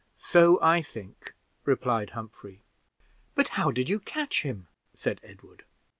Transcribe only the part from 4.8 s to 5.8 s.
said Edward.